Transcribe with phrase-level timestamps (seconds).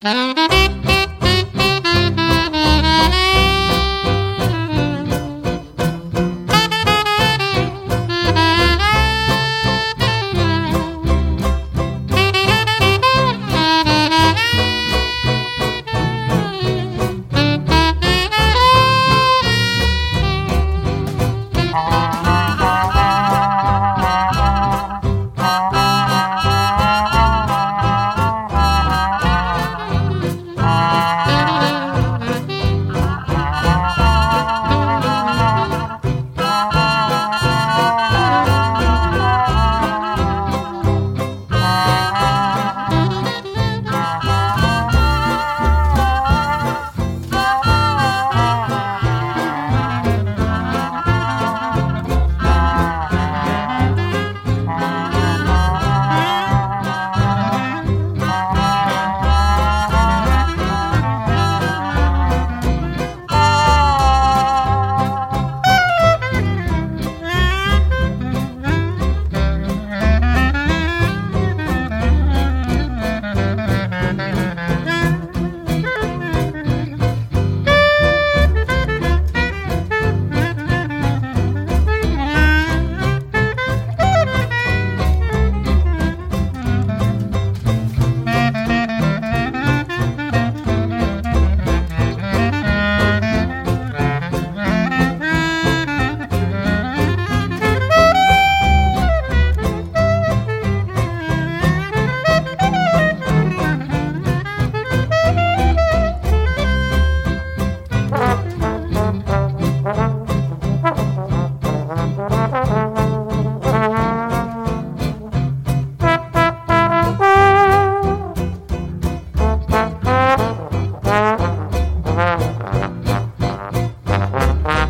[0.00, 0.87] Música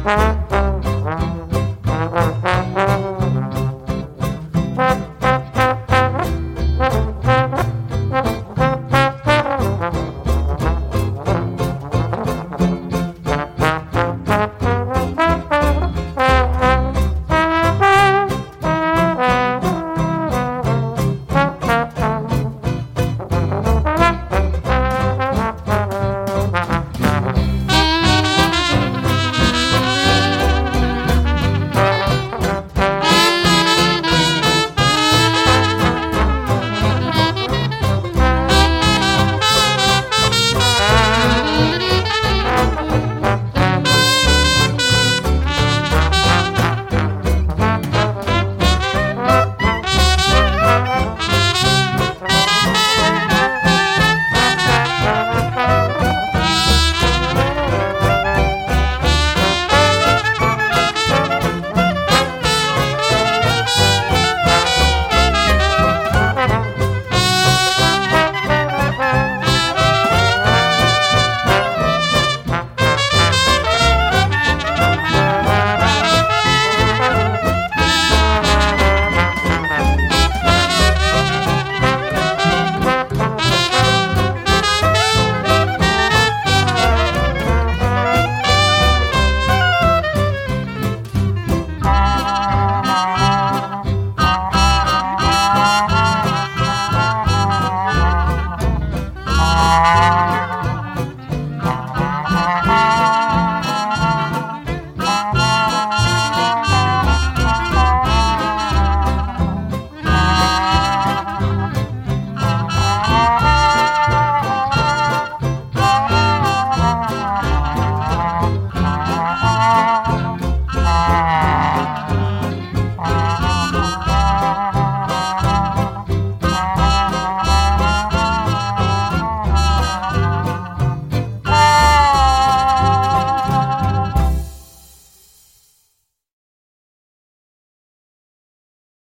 [0.09, 0.38] Mm-hmm.